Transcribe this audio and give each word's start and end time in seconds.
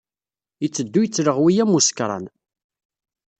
Yetteddu 0.61 0.99
yettleɣwi 1.03 1.53
am 1.63 1.75
usekṛan. 1.77 2.25